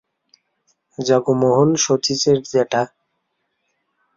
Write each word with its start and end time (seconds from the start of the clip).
জগমোহন 0.97 1.69
শচীশের 1.75 2.37
জ্যাঠা। 2.51 2.83